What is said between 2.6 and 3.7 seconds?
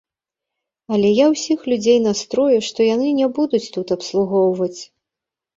што яны не будуць